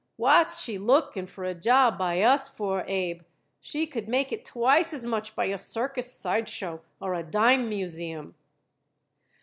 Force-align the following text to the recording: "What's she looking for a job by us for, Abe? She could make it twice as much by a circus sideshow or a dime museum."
"What's 0.15 0.59
she 0.61 0.79
looking 0.79 1.27
for 1.27 1.43
a 1.43 1.53
job 1.53 1.99
by 1.99 2.23
us 2.23 2.49
for, 2.49 2.83
Abe? 2.87 3.21
She 3.59 3.85
could 3.85 4.07
make 4.09 4.31
it 4.31 4.43
twice 4.43 4.93
as 4.93 5.05
much 5.05 5.35
by 5.35 5.45
a 5.45 5.59
circus 5.59 6.11
sideshow 6.11 6.81
or 6.99 7.13
a 7.13 7.21
dime 7.21 7.69
museum." 7.69 8.33